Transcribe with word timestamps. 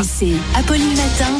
c'est 0.00 0.32
Apolline 0.54 0.96
Matin. 0.96 1.38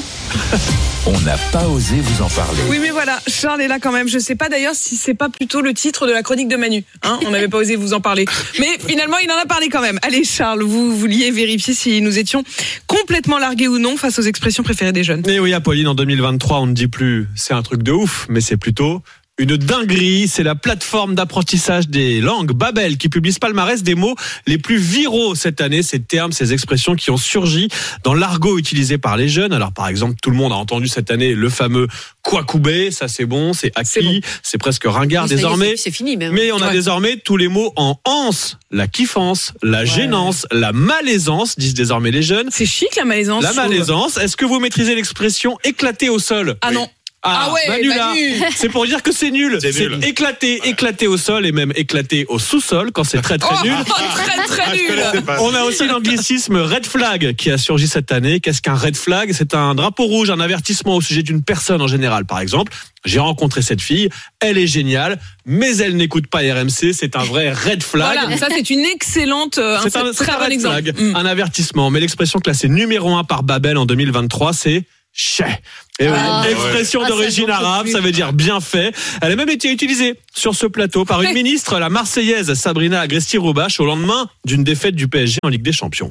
on 1.07 1.19
n'a 1.23 1.39
pas 1.53 1.67
osé 1.69 2.01
vous 2.03 2.23
en 2.23 2.29
parler. 2.29 2.61
Oui, 2.69 2.81
mais 2.83 2.91
voilà, 2.91 3.19
Charles 3.27 3.63
est 3.63 3.67
là 3.67 3.79
quand 3.81 3.93
même. 3.93 4.09
Je 4.09 4.19
sais 4.19 4.35
pas 4.35 4.51
d'ailleurs 4.51 4.75
si 4.75 4.97
c'est 4.97 5.15
pas 5.15 5.31
plutôt 5.31 5.63
le 5.63 5.73
titre 5.73 6.07
de 6.07 6.13
la 6.13 6.23
chronique 6.23 6.49
de 6.49 6.57
Manu. 6.57 6.85
Hein 7.03 7.19
on 7.25 7.31
n'avait 7.31 7.49
pas 7.49 7.57
osé 7.57 7.77
vous 7.77 7.95
en 7.95 8.03
parler. 8.03 8.27
Mais 8.61 8.69
finalement, 8.79 9.17
il 9.25 9.31
en 9.33 9.39
a 9.43 9.47
parlé 9.47 9.71
quand 9.71 9.81
même. 9.81 9.99
Allez, 10.03 10.23
Charles, 10.25 10.63
vous 10.65 10.95
vouliez 10.95 11.31
vérifier 11.31 11.73
si 11.73 12.03
nous 12.03 12.19
étions 12.19 12.45
complètement 12.87 13.39
largués 13.39 13.69
ou 13.69 13.79
non 13.79 13.97
face 13.97 14.19
aux 14.19 14.23
expressions 14.23 14.63
préférées 14.63 14.93
des 14.93 15.03
jeunes. 15.03 15.27
Et 15.31 15.41
oui, 15.41 15.55
Apolline, 15.55 15.89
en 15.89 15.95
2023, 15.95 16.61
on 16.61 16.67
ne 16.67 16.75
dit 16.75 16.89
plus 16.89 17.29
c'est 17.35 17.55
un 17.55 17.63
truc 17.63 17.83
de 17.83 17.93
ouf, 17.93 18.27
mais 18.29 18.43
c'est 18.43 18.59
plutôt 18.59 19.03
une 19.43 19.57
dinguerie. 19.57 20.29
C'est 20.29 20.43
la 20.43 20.55
plateforme 20.55 21.15
d'apprentissage 21.15 21.89
des 21.89 22.21
langues 22.21 22.53
Babel 22.53 22.97
qui 22.97 23.09
publie 23.09 23.33
ce 23.33 23.39
palmarès 23.39 23.83
des 23.83 23.95
mots 23.95 24.15
les 24.47 24.59
plus 24.59 24.77
viraux 24.79 25.35
cette 25.35 25.61
année. 25.61 25.83
Ces 25.83 26.01
termes, 26.01 26.33
ces 26.33 26.53
expressions 26.53 26.95
qui 26.95 27.11
ont 27.11 27.17
surgi 27.17 27.69
dans 28.05 28.15
l'argot 28.15 28.59
utilisé 28.59 28.99
par 28.99 29.17
les 29.17 29.29
jeunes. 29.29 29.53
Alors, 29.53 29.73
par 29.73 29.89
exemple, 29.89 30.15
tout 30.23 30.31
le 30.31 30.37
monde 30.37 30.53
a 30.53 30.57
entendu 30.57 30.89
cette 30.89 31.11
année 31.11 31.35
le 31.35 31.49
fameux 31.49 31.89
Kwakubé. 32.23 32.91
Ça, 32.91 33.09
c'est 33.09 33.27
bon, 33.27 33.53
c'est 33.53 33.73
acquis, 33.77 34.23
c'est 34.43 34.59
presque 34.59 34.85
ringard 34.85 35.27
désormais. 35.27 35.77
C'est 35.77 35.91
fini 35.91 36.17
même. 36.17 36.33
Mais 36.33 36.53
on 36.53 36.61
a 36.63 36.69
Ouais. 36.69 36.73
désormais 36.73 37.17
tous 37.17 37.37
les 37.37 37.49
mots 37.49 37.73
en 37.77 37.99
anse, 38.05 38.59
la 38.71 38.87
kiffance, 38.87 39.53
la 39.63 39.85
gênance, 39.85 40.47
la 40.53 40.73
malaisance, 40.73 41.59
disent 41.59 41.75
désormais 41.75 42.11
les 42.11 42.23
jeunes. 42.23 42.49
C'est 42.51 42.67
chic 42.67 42.95
la 42.97 43.05
malaisance. 43.05 43.43
La 43.43 43.53
malaisance, 43.53 44.17
est-ce 44.17 44.37
que 44.37 44.45
vous 44.45 44.61
maîtrisez 44.61 44.95
l'expression 44.95 45.59
éclater 45.65 46.09
au 46.09 46.19
sol? 46.19 46.57
Ah 46.63 46.71
non. 46.71 46.89
Ah 47.25 47.53
ouais, 47.53 47.61
Manu, 47.69 47.89
là, 47.89 48.09
Manu. 48.09 48.35
c'est 48.57 48.69
pour 48.69 48.85
dire 48.85 49.03
que 49.03 49.13
c'est 49.13 49.31
nul. 49.31 49.59
C'est 49.61 49.73
éclater, 50.09 50.61
éclater 50.69 51.07
au 51.07 51.17
sol 51.17 51.47
et 51.47 51.53
même 51.53 51.73
éclater 51.77 52.27
au 52.29 52.39
sous-sol 52.41 52.91
quand 52.93 53.05
c'est 53.05 53.23
très 53.23 53.39
très 53.39 53.55
Oh, 53.61 53.65
nul. 53.65 53.75
très 54.17 54.45
très 54.47 54.63
Ah, 54.67 54.75
nul. 54.75 55.23
On 55.41 55.55
a 55.55 55.63
aussi 55.63 55.87
l'anglicisme 55.87 56.57
red 56.57 56.85
flag 56.85 57.35
qui 57.37 57.51
a 57.51 57.59
surgi 57.59 57.87
cette 57.87 58.11
année. 58.11 58.41
Qu'est-ce 58.41 58.61
qu'un 58.61 58.75
red 58.75 58.97
flag? 58.97 59.33
C'est 59.33 59.55
un 59.55 59.75
drapeau 59.77 60.05
rouge, 60.05 60.31
un 60.31 60.41
avertissement 60.41 60.97
au 60.97 61.01
sujet 61.01 61.23
d'une 61.23 61.43
personne 61.45 61.81
en 61.81 61.87
général. 61.87 62.25
Par 62.25 62.41
exemple, 62.41 62.73
j'ai 63.05 63.21
rencontré 63.21 63.63
cette 63.63 63.81
fille, 63.83 64.09
elle 64.41 64.59
est 64.59 64.67
géniale, 64.67 65.19
mais 65.47 65.77
elle 65.79 65.97
n'écoute 65.97 66.27
pas 66.27 66.39
RMC. 66.41 66.93
C'est 66.93 67.15
un 67.15 67.23
vrai 67.25 67.53
red 67.53 67.83
flag. 67.85 68.19
Voilà, 68.21 68.37
ça 68.37 68.49
c'est 68.53 68.69
une 68.71 68.85
excellente, 68.85 69.59
euh, 69.59 69.79
C'est 69.83 69.97
un, 69.97 70.11
très 70.13 70.33
un 70.33 70.39
bon 70.39 70.45
red 70.45 70.53
exemple. 70.53 70.83
flag, 70.83 70.95
Mm. 71.01 71.17
un 71.17 71.27
avertissement. 71.27 71.91
Mais 71.91 72.01
l'expression 72.01 72.41
classée 72.41 72.69
numéro 72.69 73.15
un 73.15 73.23
par 73.25 73.43
Babel 73.45 73.77
en 73.79 73.87
2023, 73.87 74.53
c'est 74.53 74.83
chais. 75.13 75.61
Et 75.99 76.09
oui, 76.09 76.15
Ah, 76.17 76.45
expression 76.51 77.01
ouais. 77.03 77.09
d'origine 77.09 77.45
Ah, 77.49 77.59
peux 77.59 77.65
arabe, 77.65 77.87
ça 77.89 78.01
veut 78.01 78.13
dire 78.13 78.33
bien 78.33 78.61
fait. 78.61 78.95
Elle 79.21 79.33
a 79.33 79.37
même 79.37 79.51
été 79.51 79.71
utilisée 79.71 80.15
sur 80.35 80.55
ce 80.55 80.67
plateau 80.67 81.05
par 81.05 81.23
une 81.23 81.33
ministre, 81.35 81.79
la 81.79 81.91
Marseillaise 81.91 82.53
Sabrina 82.55 83.01
Agresti-Roubache, 83.01 83.79
au 83.81 83.85
lendemain 83.85 84.29
d'une 84.47 84.65
défaite 84.65 84.95
du 84.97 85.09
PSG 85.09 85.39
en 85.43 85.49
Ligue 85.49 85.63
des 85.63 85.73
Champions. 85.73 86.11